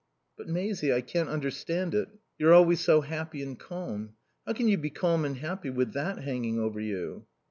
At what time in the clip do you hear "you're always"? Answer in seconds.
2.39-2.79